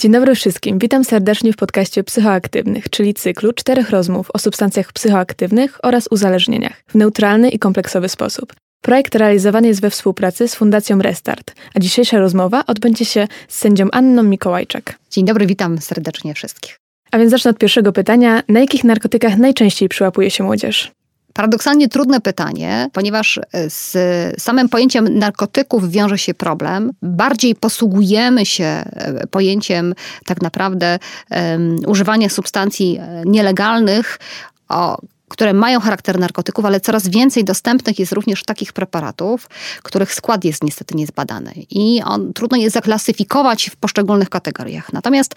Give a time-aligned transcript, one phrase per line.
[0.00, 0.78] Dzień dobry wszystkim.
[0.78, 6.94] Witam serdecznie w podcaście Psychoaktywnych, czyli cyklu czterech rozmów o substancjach psychoaktywnych oraz uzależnieniach w
[6.94, 8.54] neutralny i kompleksowy sposób.
[8.82, 13.88] Projekt realizowany jest we współpracy z Fundacją Restart, a dzisiejsza rozmowa odbędzie się z sędzią
[13.92, 14.98] Anną Mikołajczak.
[15.10, 16.76] Dzień dobry, witam serdecznie wszystkich.
[17.10, 18.42] A więc zacznę od pierwszego pytania.
[18.48, 20.92] Na jakich narkotykach najczęściej przyłapuje się młodzież?
[21.32, 23.96] Paradoksalnie trudne pytanie, ponieważ e, z
[24.42, 26.92] samym pojęciem narkotyków wiąże się problem.
[27.02, 29.94] Bardziej posługujemy się e, pojęciem
[30.24, 30.98] tak naprawdę
[31.30, 34.18] um, używania substancji e, nielegalnych,
[34.68, 34.98] o
[35.30, 39.48] które mają charakter narkotyków, ale coraz więcej dostępnych jest również takich preparatów,
[39.82, 41.52] których skład jest niestety niezbadany.
[41.70, 44.92] I on, trudno jest zaklasyfikować w poszczególnych kategoriach.
[44.92, 45.34] Natomiast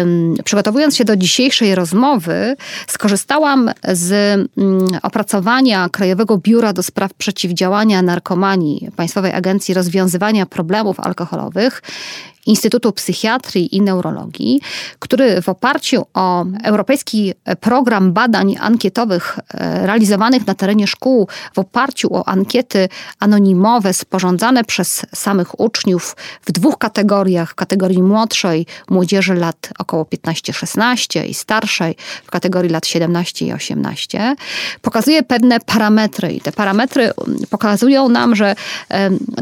[0.00, 4.12] ym, przygotowując się do dzisiejszej rozmowy, skorzystałam z
[4.58, 11.82] ym, opracowania Krajowego Biura do Spraw Przeciwdziałania Narkomanii Państwowej Agencji Rozwiązywania Problemów Alkoholowych
[12.48, 14.60] Instytutu Psychiatrii i Neurologii,
[14.98, 22.14] który w oparciu o Europejski Program Badań Ankietowych e, realizowanych na terenie szkół, w oparciu
[22.14, 22.88] o ankiety
[23.20, 31.26] anonimowe sporządzane przez samych uczniów w dwóch kategoriach, w kategorii młodszej, młodzieży lat około 15-16
[31.26, 34.36] i starszej, w kategorii lat 17 i 18,
[34.82, 36.32] pokazuje pewne parametry.
[36.32, 38.54] I te parametry mm, pokazują nam, że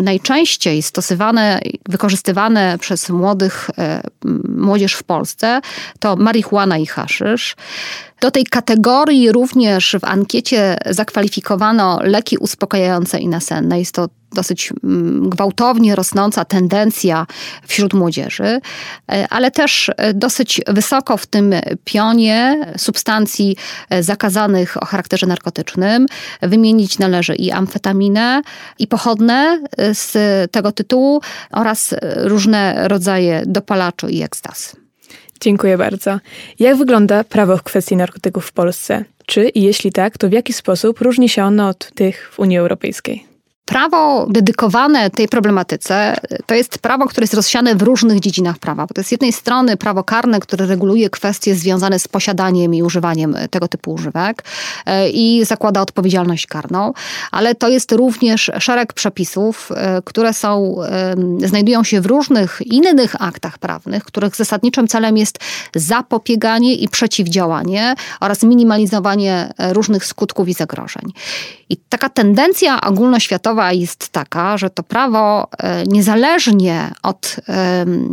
[0.01, 4.02] najczęściej stosowane, wykorzystywane przez przez młodych, e,
[4.48, 5.61] młodzież w Polsce,
[6.00, 7.56] to marihuana i haszysz.
[8.20, 13.78] Do tej kategorii również w ankiecie zakwalifikowano leki uspokajające i nasenne.
[13.78, 17.27] Jest to dosyć mm, gwałtownie rosnąca tendencja
[17.67, 18.61] wśród młodzieży,
[19.12, 23.56] e, ale też e, dosyć wysoko w tym pionie substancji
[23.91, 26.06] e, zakazanych o charakterze narkotycznym.
[26.42, 28.42] Wymienić należy i amfetaminę,
[28.78, 29.61] i pochodne
[29.92, 30.12] z
[30.51, 31.20] tego tytułu
[31.53, 34.77] oraz różne rodzaje dopalaczu i ekstaz.
[35.41, 36.19] Dziękuję bardzo.
[36.59, 39.05] Jak wygląda prawo w kwestii narkotyków w Polsce?
[39.27, 42.58] Czy i jeśli tak, to w jaki sposób różni się ono od tych w Unii
[42.58, 43.36] Europejskiej?
[43.67, 46.17] Prawo dedykowane tej problematyce
[46.47, 48.87] to jest prawo, które jest rozsiane w różnych dziedzinach prawa.
[48.87, 52.83] Bo to jest z jednej strony prawo karne, które reguluje kwestie związane z posiadaniem i
[52.83, 54.45] używaniem tego typu używek
[54.87, 56.93] e, i zakłada odpowiedzialność karną,
[57.31, 60.77] ale to jest również szereg przepisów, e, które są,
[61.45, 65.39] znajdują się w różnych innych aktach prawnych, których zasadniczym celem jest
[65.75, 71.13] zapobieganie i przeciwdziałanie oraz minimalizowanie e, różnych skutków i zagrożeń.
[71.71, 77.36] I taka tendencja ogólnoświatowa jest taka, że to prawo e, niezależnie od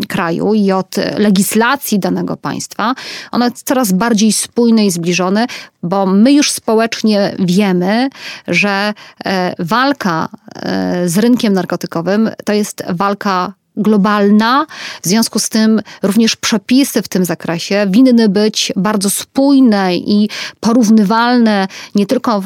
[0.09, 2.95] kraju i od legislacji danego państwa,
[3.31, 5.47] ono jest coraz bardziej spójne i zbliżone,
[5.83, 8.09] bo my już społecznie wiemy,
[8.47, 8.93] że
[9.25, 14.65] e, walka e, z rynkiem narkotykowym to jest walka globalna,
[15.01, 20.29] w związku z tym również przepisy w tym zakresie winny być bardzo spójne i
[20.59, 22.43] porównywalne nie tylko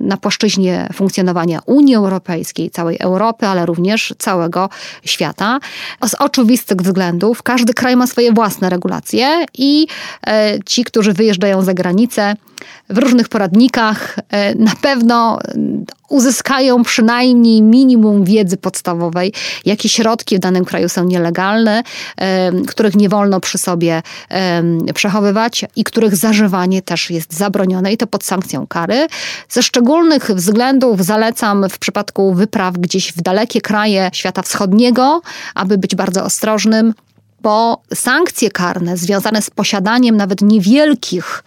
[0.00, 4.68] na płaszczyźnie funkcjonowania Unii Europejskiej, całej Europy, ale również całego
[5.04, 5.58] świata.
[6.06, 9.86] Z oczywistych względów każdy kraj ma swoje własne regulacje i
[10.26, 12.34] e, ci, którzy wyjeżdżają za granicę,
[12.88, 15.38] w różnych poradnikach e, na pewno
[16.08, 19.32] uzyskają przynajmniej minimum wiedzy podstawowej,
[19.64, 21.82] jakie środki w danym kraju są nielegalne,
[22.68, 24.02] których nie wolno przy sobie
[24.94, 29.06] przechowywać i których zażywanie też jest zabronione i to pod sankcją kary.
[29.48, 35.20] Ze szczególnych względów zalecam w przypadku wypraw gdzieś w dalekie kraje świata wschodniego,
[35.54, 36.94] aby być bardzo ostrożnym
[37.46, 41.44] bo sankcje karne związane z posiadaniem nawet niewielkich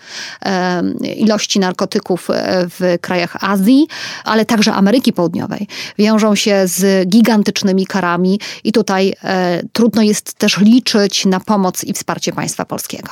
[1.16, 2.34] ilości narkotyków e,
[2.70, 3.88] w krajach Azji,
[4.24, 5.68] ale także Ameryki Południowej,
[5.98, 11.94] wiążą się z gigantycznymi karami i tutaj e, trudno jest też liczyć na pomoc i
[11.94, 13.10] wsparcie państwa polskiego.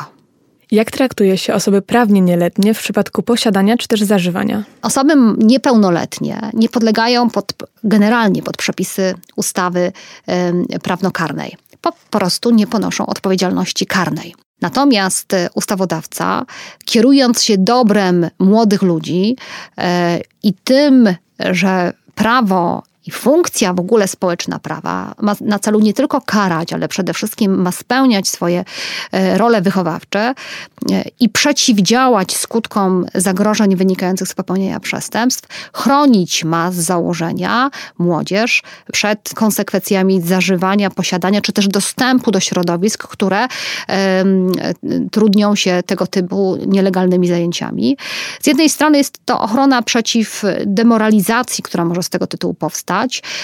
[0.71, 4.63] Jak traktuje się osoby prawnie nieletnie w przypadku posiadania czy też zażywania?
[4.81, 9.91] Osoby niepełnoletnie nie podlegają pod, generalnie pod przepisy ustawy
[10.75, 11.57] y, prawnokarnej
[11.91, 14.35] po prostu nie ponoszą odpowiedzialności karnej.
[14.61, 16.45] Natomiast e, ustawodawca,
[16.85, 19.35] kierując się dobrem młodych ludzi
[19.77, 25.93] e, i tym, że prawo i funkcja w ogóle społeczna prawa ma na celu nie
[25.93, 28.65] tylko karać, ale przede wszystkim ma spełniać swoje
[29.11, 30.33] e, role wychowawcze
[30.91, 38.63] e, i przeciwdziałać skutkom zagrożeń wynikających z popełnienia przestępstw, chronić ma z założenia młodzież
[38.93, 43.47] przed konsekwencjami zażywania, posiadania czy też dostępu do środowisk, które
[45.11, 47.97] trudnią się tego typu nielegalnymi zajęciami.
[48.41, 52.96] Z jednej strony jest to ochrona przeciw demoralizacji, która może z tego tytułu powstać,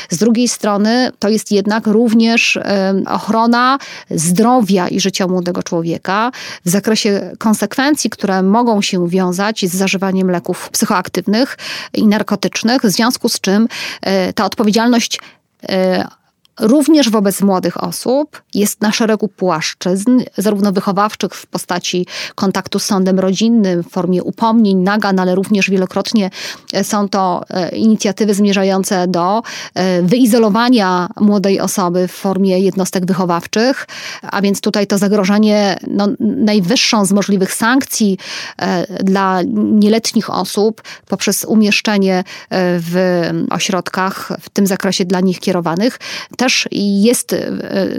[0.09, 2.59] Z drugiej strony to jest jednak również
[3.07, 3.77] ochrona
[4.11, 6.31] zdrowia i życia młodego człowieka
[6.65, 11.57] w zakresie konsekwencji, które mogą się wiązać z zażywaniem leków psychoaktywnych
[11.93, 13.67] i narkotycznych, w związku z czym
[14.01, 15.19] e, ta odpowiedzialność
[15.69, 16.07] e,
[16.59, 22.05] również wobec młodych osób jest na szeregu płaszczyzn, zarówno wychowawczych w postaci
[22.35, 26.29] kontaktu z sądem rodzinnym, w formie upomnień, nagan, ale również wielokrotnie
[26.73, 29.41] e, są to e, inicjatywy zmierzające do
[29.73, 33.87] e, wyizolowania młodej osoby w formie jednostek wychowawczych,
[34.21, 38.17] a więc tutaj to zagrożenie no, najwyższą z możliwych sankcji
[39.03, 45.99] dla nieletnich osób poprzez umieszczenie w ośrodkach w tym zakresie dla nich kierowanych
[46.43, 47.51] też jest e,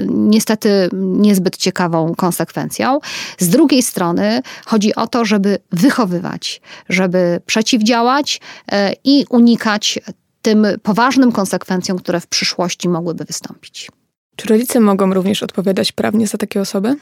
[0.08, 2.98] niestety niezbyt ciekawą konsekwencją.
[3.38, 8.40] Z drugiej strony chodzi o to, żeby wychowywać, żeby przeciwdziałać
[8.72, 9.98] e, i unikać
[10.42, 13.90] tym poważnym konsekwencjom, które w przyszłości mogłyby wystąpić.
[14.36, 16.96] Czy rodzice mogą również odpowiadać prawnie za takie osoby?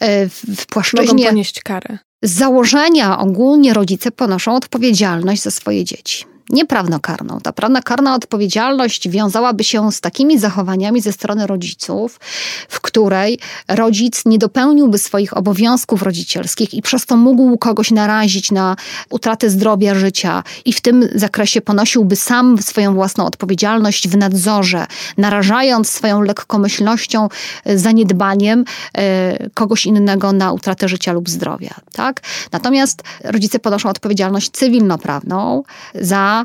[0.00, 1.14] E, w płaszczyźnie.
[1.14, 1.98] Mogą ponieść karę.
[2.22, 7.40] Z założenia ogólnie rodzice ponoszą odpowiedzialność za swoje dzieci nie prawnokarną.
[7.40, 12.20] Ta prawnokarna odpowiedzialność wiązałaby się z takimi zachowaniami ze strony rodziców,
[12.68, 18.76] w której rodzic nie dopełniłby swoich obowiązków rodzicielskich i przez to mógł kogoś narazić na
[19.10, 24.86] utratę zdrowia, życia i w tym zakresie ponosiłby sam swoją własną odpowiedzialność w nadzorze,
[25.16, 27.28] narażając swoją lekkomyślnością,
[27.64, 28.64] e, zaniedbaniem
[28.98, 31.74] e, kogoś innego na utratę życia lub zdrowia.
[31.92, 32.20] Tak?
[32.52, 35.62] Natomiast rodzice ponoszą odpowiedzialność cywilnoprawną
[35.94, 36.41] za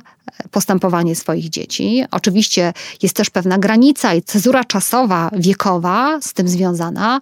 [0.52, 2.06] postępowanie swoich dzieci.
[2.12, 7.20] Oczywiście jest też pewna granica i cezura czasowa, wiekowa z tym związana,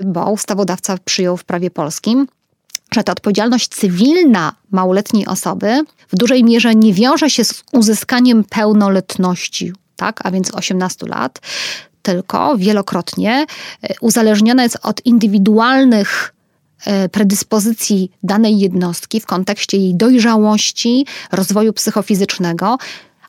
[0.00, 2.26] bo ustawodawca przyjął w prawie polskim
[2.94, 9.72] że ta odpowiedzialność cywilna małoletniej osoby w dużej mierze nie wiąże się z uzyskaniem pełnoletności,
[9.96, 11.40] tak, a więc 18 lat,
[12.02, 13.46] tylko wielokrotnie
[13.82, 16.34] e, uzależniona jest od indywidualnych
[17.12, 22.78] predyspozycji danej jednostki w kontekście jej dojrzałości, rozwoju psychofizycznego,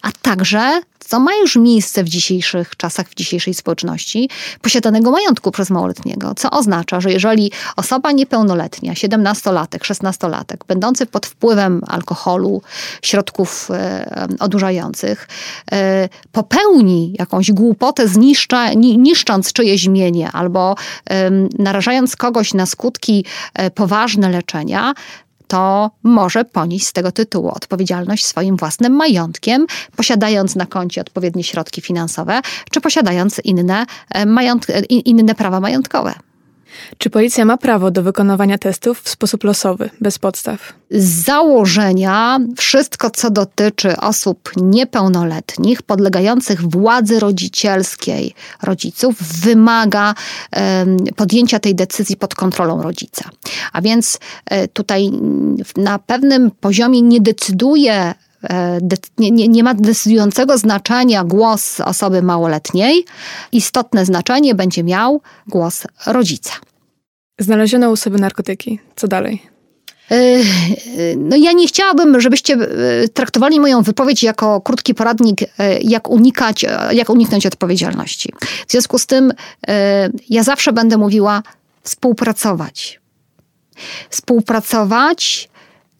[0.01, 4.29] a także co ma już miejsce w dzisiejszych czasach, w dzisiejszej społeczności,
[4.61, 6.35] posiadanego majątku przez małoletniego.
[6.35, 12.61] Co oznacza, że jeżeli osoba niepełnoletnia, 17-latek, 16-latek, będący pod wpływem alkoholu,
[13.01, 15.27] środków e, odurzających,
[15.71, 20.75] e, popełni jakąś głupotę, zniszcza, niszcząc czyjeś mienie albo
[21.09, 24.93] e, narażając kogoś na skutki e, poważne leczenia,
[25.49, 29.65] to może ponieść z tego tytułu odpowiedzialność swoim własnym majątkiem,
[29.95, 32.41] posiadając na koncie odpowiednie środki finansowe,
[32.71, 36.13] czy posiadając inne, e, mająt, e, inne prawa majątkowe.
[36.97, 40.73] Czy policja ma prawo do wykonywania testów w sposób losowy, bez podstaw?
[40.91, 48.33] Z założenia wszystko, co dotyczy osób niepełnoletnich, podlegających władzy rodzicielskiej
[48.63, 50.15] rodziców, wymaga
[51.15, 53.29] podjęcia tej decyzji pod kontrolą rodzica.
[53.73, 55.11] A więc e, tutaj
[55.77, 58.13] na pewnym poziomie nie decyduje
[59.17, 63.05] nie, nie, nie, ma decydującego znaczenia głos osoby małoletniej.
[63.51, 66.53] Istotne znaczenie będzie miał głos rodzica.
[67.39, 68.79] Znaleziono u sobie narkotyki.
[68.95, 69.41] Co dalej?
[70.11, 70.39] E,
[71.17, 76.65] no ja nie chciałabym, żebyście e, traktowali moją wypowiedź jako krótki poradnik, e, jak unikać,
[76.91, 78.33] jak uniknąć odpowiedzialności.
[78.67, 79.33] W związku z tym
[80.29, 81.43] ja zawsze będę mówiła
[81.83, 82.99] współpracować.
[84.09, 85.49] Współpracować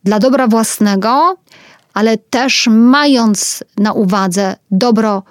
[0.03, 1.37] dla dobra własnego,
[1.93, 5.23] ale też mając na uwadze dobro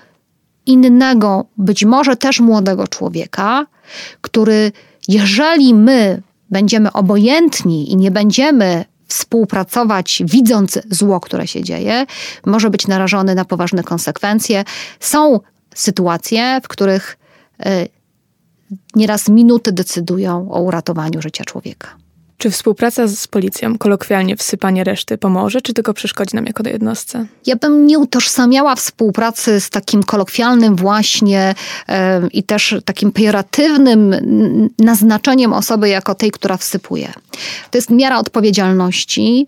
[0.67, 3.67] innego, być może też młodego człowieka,
[4.21, 4.73] który
[5.09, 12.07] jeżeli my będziemy obojętni i nie będziemy współpracować, widząc zło, które się dzieje,
[12.47, 14.65] może być narażony na poważne konsekwencje.
[15.01, 15.41] Są
[15.75, 17.19] sytuacje, w których
[17.67, 17.89] y,
[18.95, 22.08] nieraz minuty decydują o uratowaniu życia człowieka.
[22.39, 27.27] Czy współpraca z policją, kolokwialnie wsypanie reszty, pomoże, czy tylko przeszkodzi nam jako jednostce?
[27.47, 31.55] Ja bym nie utożsamiała współpracy z takim kolokwialnym właśnie
[31.89, 31.95] yy,
[32.33, 34.15] i też takim pejoratywnym
[34.79, 37.13] naznaczeniem osoby jako tej, która wsypuje.
[37.71, 39.47] To jest miara odpowiedzialności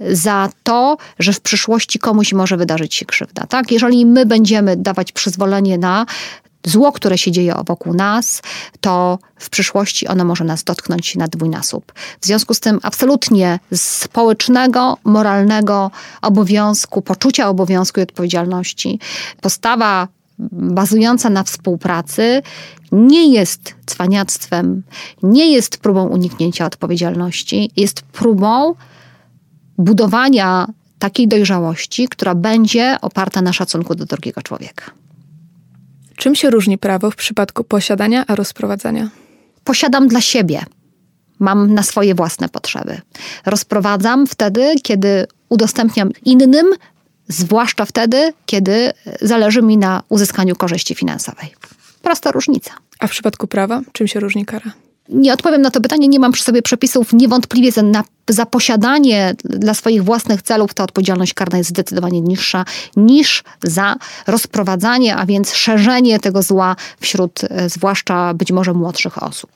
[0.00, 3.46] yy, za to, że w przyszłości komuś może wydarzyć się krzywda.
[3.46, 3.72] Tak?
[3.72, 6.06] Jeżeli my będziemy dawać przyzwolenie na
[6.66, 8.42] zło, które się dzieje wokół nas,
[8.80, 11.92] to w przyszłości ono może nas dotknąć na dwójnasób.
[12.20, 15.90] W związku z tym absolutnie społecznego, moralnego
[16.22, 18.98] obowiązku, poczucia obowiązku i odpowiedzialności,
[19.40, 20.08] postawa
[20.52, 22.42] bazująca na współpracy
[22.92, 24.82] nie jest cwaniactwem,
[25.22, 28.74] nie jest próbą uniknięcia odpowiedzialności, jest próbą
[29.78, 30.66] budowania
[30.98, 35.01] takiej dojrzałości, która będzie oparta na szacunku do drugiego człowieka.
[36.22, 39.08] Czym się różni prawo w przypadku posiadania a rozprowadzania?
[39.64, 40.64] Posiadam dla siebie.
[41.38, 43.00] Mam na swoje własne potrzeby.
[43.46, 46.66] Rozprowadzam wtedy, kiedy udostępniam innym,
[47.28, 51.54] zwłaszcza wtedy, kiedy zależy mi na uzyskaniu korzyści finansowej.
[52.02, 52.70] Prosta różnica.
[52.98, 54.72] A w przypadku prawa, czym się różni kara?
[55.08, 57.12] Nie odpowiem na to pytanie, nie mam przy sobie przepisów.
[57.12, 62.64] Niewątpliwie za, na, za posiadanie dla swoich własnych celów ta odpowiedzialność karna jest zdecydowanie niższa
[62.96, 69.50] niż za rozprowadzanie, a więc szerzenie tego zła wśród e, zwłaszcza być może młodszych osób.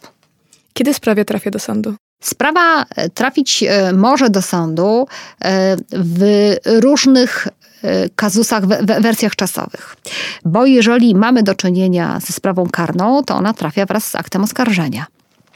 [0.73, 1.95] Kiedy sprawa trafia do sądu?
[2.23, 5.07] Sprawa e, trafić e, może do sądu
[5.93, 7.49] w różnych
[8.17, 8.67] kazusach,
[9.00, 9.97] wersjach czasowych.
[10.45, 15.07] Bo jeżeli mamy do czynienia ze sprawą karną, to ona trafia wraz z aktem oskarżenia.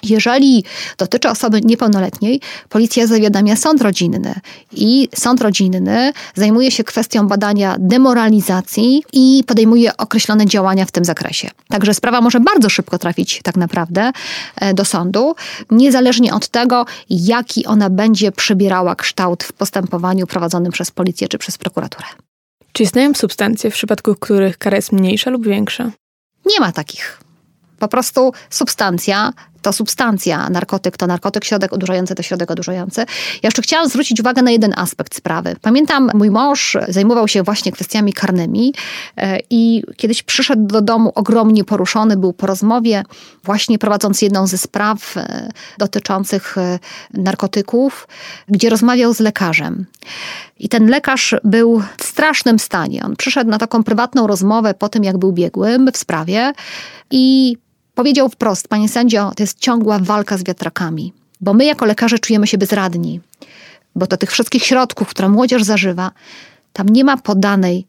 [0.02, 0.64] Jeżeli
[0.99, 4.35] dotyczy osoby niepełnoletniej, policja zawiadamia sąd rodzinny
[4.73, 11.50] i sąd rodzinny zajmuje się kwestią badania demoralizacji i podejmuje określone działania w tym zakresie.
[11.69, 14.12] Także sprawa może bardzo szybko trafić tak naprawdę
[14.57, 15.35] e, do sądu,
[15.71, 21.59] niezależnie od tego, jaki ona będzie przybierała kształt w postępowaniu prowadzonym przez policję czy przez
[21.59, 22.07] prokuraturę.
[22.73, 25.90] Czy istnieją substancje, w przypadku których kara jest mniejsza lub większa?
[26.47, 27.21] Nie ma takich.
[27.78, 33.00] Po prostu substancja to substancja, narkotyk to narkotyk, środek odurzający to środek odurzający.
[33.00, 33.07] Ja
[33.43, 35.57] jeszcze chciałam zwrócić uwagę na jeden aspekt sprawy.
[35.62, 38.75] Pamiętam, mój mąż zajmował się właśnie kwestiami karnymi
[39.17, 43.02] e, i kiedyś przyszedł do domu ogromnie poruszony, był po rozmowie,
[43.45, 45.49] właśnie prowadząc jedną ze spraw e,
[45.79, 46.79] dotyczących e,
[47.14, 48.09] narkotyków,
[48.49, 49.87] gdzie rozmawiał z lekarzem.
[50.59, 53.05] I ten lekarz był w strasznym stanie.
[53.05, 56.52] On przyszedł na taką prywatną rozmowę po tym, jak był biegłym w sprawie
[57.11, 57.57] i
[58.00, 62.47] Powiedział wprost, panie sędzio, to jest ciągła walka z wiatrakami, bo my jako lekarze czujemy
[62.47, 63.21] się bezradni,
[63.97, 66.11] bo do tych wszystkich środków, które młodzież zażywa,
[66.73, 67.87] tam nie ma podanej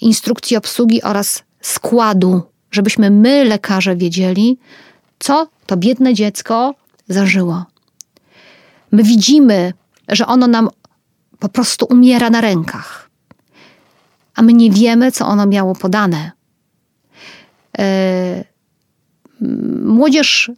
[0.00, 4.58] instrukcji obsługi oraz składu, żebyśmy my, lekarze, wiedzieli,
[5.18, 6.74] co to biedne dziecko
[7.08, 7.64] zażyło.
[8.92, 9.72] My widzimy,
[10.08, 10.68] że ono nam
[11.38, 13.10] po prostu umiera na rękach,
[14.34, 16.30] a my nie wiemy, co ono miało podane.
[17.78, 18.57] Yy,
[19.84, 20.50] młodzież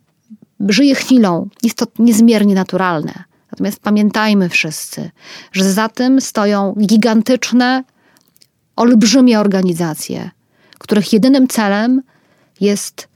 [0.68, 3.24] żyje chwilą, jest to niezmiernie naturalne.
[3.52, 5.10] Natomiast pamiętajmy wszyscy,
[5.52, 7.84] że za tym stoją gigantyczne,
[8.76, 10.30] olbrzymie organizacje,
[10.78, 12.02] których jedynym celem
[12.60, 13.08] jest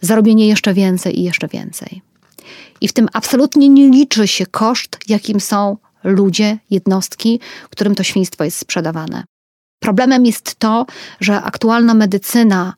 [0.00, 2.02] zarobienie jeszcze więcej i jeszcze więcej.
[2.80, 8.44] I w tym absolutnie nie liczy się koszt, jakim są ludzie, jednostki, którym to świństwo
[8.44, 9.24] jest sprzedawane.
[9.80, 10.86] Problemem jest to,
[11.20, 12.74] że aktualna medycyna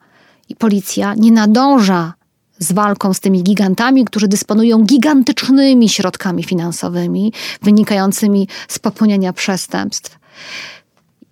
[0.49, 2.15] i policja nie nadąża
[2.61, 10.19] z walką z tymi gigantami, którzy dysponują gigantycznymi środkami finansowymi wynikającymi z popełniania przestępstw.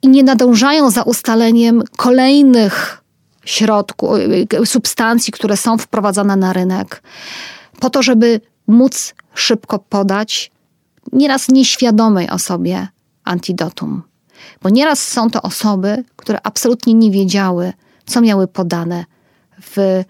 [0.03, 3.03] I nie nadążają za ustaleniem kolejnych
[3.45, 4.11] środków,
[4.65, 7.03] substancji, które są wprowadzane na rynek,
[7.81, 10.51] po to, żeby móc szybko podać
[11.13, 12.89] nieraz nieświadomej osobie
[13.25, 14.03] antidotum.
[14.63, 17.73] Bo nieraz są to osoby, które absolutnie nie wiedziały,
[18.07, 19.05] co miały podane
[19.61, 20.05] w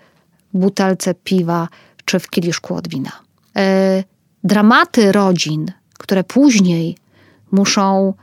[0.54, 1.68] butelce piwa
[2.04, 3.12] czy w kieliszku od wina.
[3.56, 4.04] E,
[4.44, 6.96] dramaty rodzin, które później
[7.52, 8.14] muszą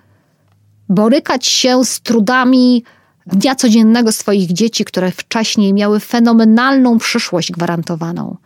[0.90, 2.84] borykać się z trudami
[3.28, 8.38] dnia codziennego swoich dzieci, które wcześniej miały fenomenalną przyszłość gwarantowaną,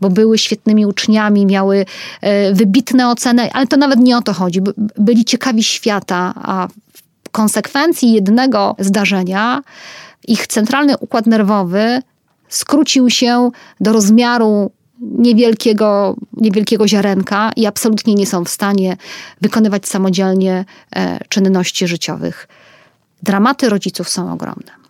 [0.00, 1.86] bo były świetnymi uczniami, miały
[2.20, 4.60] e, wybitne oceny, ale to nawet nie o to chodzi.
[4.98, 6.68] Byli ciekawi świata, a
[7.24, 9.62] w konsekwencji jednego zdarzenia
[10.28, 12.02] ich centralny układ nerwowy
[12.48, 14.70] skrócił się do rozmiaru
[15.00, 18.96] niewielkiego, niewielkiego ziarenka i absolutnie nie są w stanie
[19.40, 20.64] wykonywać samodzielnie
[20.96, 22.48] e, czynności życiowych.
[23.22, 24.84] Dramaty rodziców są ogromne.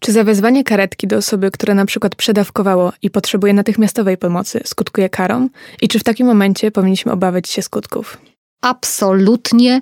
[0.00, 5.48] Czy zawezwanie karetki do osoby, która na przykład przedawkowało i potrzebuje natychmiastowej pomocy, skutkuje karą?
[5.82, 8.18] I czy w takim momencie powinniśmy obawiać się skutków?
[8.60, 9.80] Absolutnie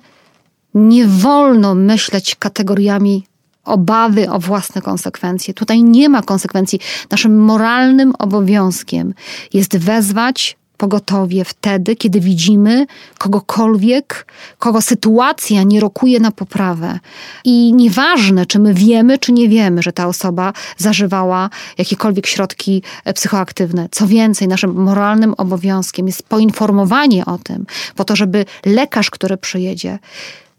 [0.73, 3.27] nie wolno myśleć kategoriami
[3.69, 5.53] obawy o własne konsekwencje.
[5.53, 6.79] Tutaj nie ma konsekwencji.
[7.11, 9.13] Naszym moralnym obowiązkiem
[9.53, 12.85] jest wezwać pogotowie wtedy, kiedy widzimy
[13.17, 14.27] kogokolwiek,
[14.59, 16.99] kogo sytuacja nie rokuje na poprawę.
[17.43, 23.13] I nieważne, czy my wiemy, czy nie wiemy, że ta osoba zażywała jakiekolwiek środki e,
[23.13, 23.87] psychoaktywne.
[23.91, 29.99] Co więcej, naszym moralnym obowiązkiem jest poinformowanie o tym, po to, żeby lekarz, który przyjedzie,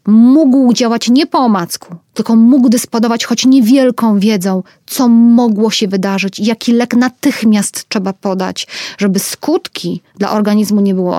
[0.07, 6.39] mógł działać nie po omacku, tylko mógł dysponować choć niewielką wiedzą, co mogło się wydarzyć,
[6.39, 8.67] jaki lek natychmiast trzeba podać,
[8.99, 11.15] żeby skutki dla organizmu nie były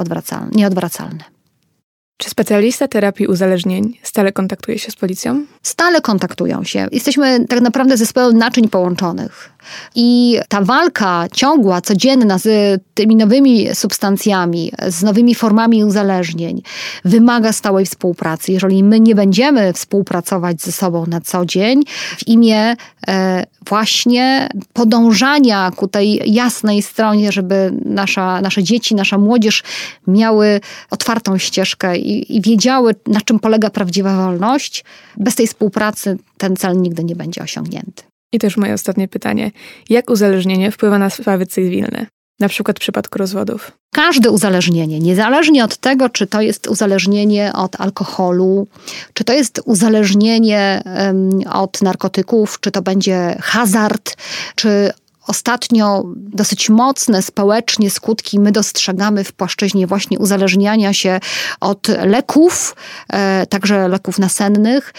[0.52, 1.24] nieodwracalne.
[2.22, 5.46] Czy specjalista terapii uzależnień stale kontaktuje się z policją?
[5.64, 6.88] Stale kontaktują się.
[6.92, 9.52] Jesteśmy tak naprawdę zespołem naczyń połączonych.
[9.96, 16.62] I ta walka ciągła, codzienna z tymi nowymi substancjami, z nowymi formami uzależnień,
[17.06, 18.52] wymaga stałej współpracy.
[18.52, 21.84] Jeżeli my nie będziemy współpracować ze sobą na co dzień
[22.18, 22.76] w imię
[23.08, 29.64] e, właśnie podążania ku tej jasnej stronie, żeby nasza, nasze dzieci, nasza młodzież
[30.08, 34.84] miały otwartą ścieżkę i, i wiedziały, na czym polega prawdziwa wolność,
[35.18, 38.04] bez tej współpracy ten cel nigdy nie będzie osiągnięty.
[38.34, 39.52] I też moje ostatnie pytanie.
[39.90, 42.06] Jak uzależnienie wpływa na sprawy cywilne?
[42.42, 43.72] Na przykład w przypadku rozwodów.
[43.94, 48.68] Każde uzależnienie, niezależnie od tego, czy to jest uzależnienie od alkoholu,
[49.14, 54.18] czy to jest uzależnienie um, od narkotyków, czy to będzie hazard,
[54.56, 54.92] czy
[55.28, 61.20] ostatnio dosyć mocne społecznie skutki my dostrzegamy w płaszczyźnie właśnie uzależniania się
[61.60, 62.76] od leków,
[63.10, 64.94] e, także leków nasennych.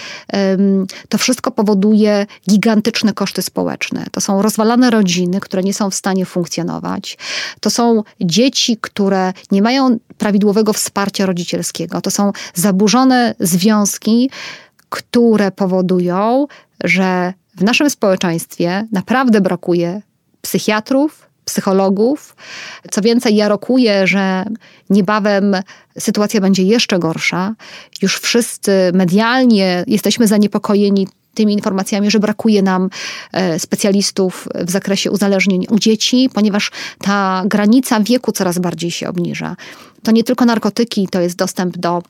[1.08, 4.06] To wszystko powoduje gigantyczne koszty społeczne.
[4.12, 7.18] To są rozwalane rodziny, które nie są w stanie funkcjonować.
[7.60, 12.00] To są dzieci, które nie mają prawidłowego wsparcia rodzicielskiego.
[12.00, 14.30] To są zaburzone związki,
[14.88, 16.46] które powodują,
[16.84, 20.02] że w naszym społeczeństwie naprawdę brakuje
[20.42, 22.36] psychiatrów, psychologów.
[22.90, 24.44] Co więcej, ja rokuję, że
[24.90, 25.56] niebawem
[25.98, 27.54] sytuacja będzie jeszcze gorsza.
[28.02, 32.90] Już wszyscy medialnie jesteśmy zaniepokojeni tymi informacjami, że brakuje nam
[33.32, 39.56] e, specjalistów w zakresie uzależnień u dzieci, ponieważ ta granica wieku coraz bardziej się obniża.
[40.02, 42.02] To nie tylko narkotyki, to jest dostęp do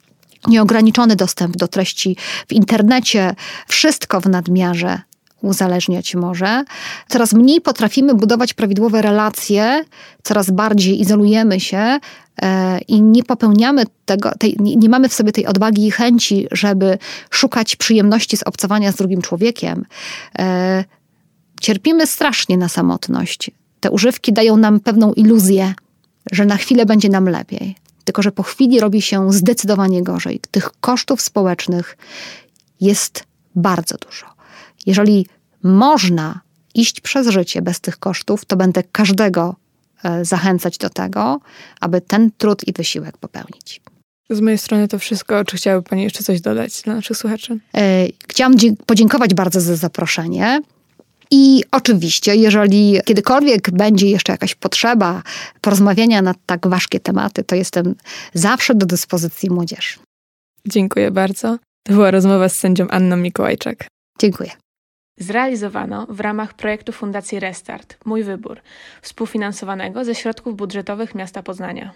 [0.49, 2.17] nieograniczony dostęp do treści
[2.49, 3.35] w internecie,
[3.69, 5.01] wszystko w nadmiarze
[5.43, 6.65] uzależniać może.
[7.09, 9.85] Coraz mniej potrafimy budować prawidłowe relacje,
[10.23, 11.99] coraz bardziej izolujemy się
[12.43, 16.99] e, i nie popełniamy tego, tej, nie mamy w sobie tej odwagi i chęci, żeby
[17.31, 19.85] szukać przyjemności z obcowania z drugim człowiekiem.
[20.39, 20.85] E,
[21.61, 23.51] cierpimy strasznie na samotność.
[23.81, 25.75] Te używki dają nam pewną iluzję,
[26.33, 27.77] że na chwilę będzie nam lepiej.
[28.05, 30.41] Tylko, że po chwili robi się zdecydowanie gorzej.
[30.51, 31.97] Tych kosztów społecznych
[32.81, 33.25] jest
[33.55, 34.32] bardzo dużo.
[34.87, 35.27] Jeżeli
[35.63, 36.41] można
[36.75, 39.57] iść przez życie bez tych kosztów, to będę każdego
[40.05, 41.41] e, zachęcać do tego,
[41.81, 43.81] aby ten trud i wysiłek popełnić.
[44.31, 45.45] Z mojej strony to wszystko.
[45.45, 47.59] Czy chciałaby Pani jeszcze coś dodać dla naszych słuchaczy?
[47.77, 48.55] E, chciałam
[48.87, 50.63] podziękować bardzo za zaproszenie.
[51.31, 55.23] I oczywiście, jeżeli kiedykolwiek będzie jeszcze jakaś potrzeba
[55.61, 57.95] porozmawiania na tak ważkie tematy, to jestem
[58.35, 59.95] zawsze do dyspozycji młodzieży.
[60.67, 61.59] Dziękuję bardzo.
[61.83, 63.87] To była rozmowa z sędzią Anną Mikołajczak.
[64.19, 64.51] Dziękuję.
[65.19, 68.61] Zrealizowano w ramach projektu Fundacji Restart Mój Wybór,
[69.03, 71.93] współfinansowanego ze środków budżetowych miasta Poznania.